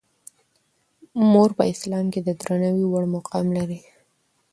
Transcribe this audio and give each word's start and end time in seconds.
مور 1.31 1.49
په 1.57 1.63
اسلام 1.73 2.05
کې 2.13 2.19
د 2.23 2.29
درناوي 2.41 2.85
وړ 2.87 3.03
مقام 3.15 3.47
لري. 3.57 3.79